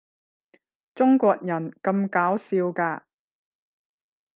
[0.95, 3.01] 中國人咁搞笑㗎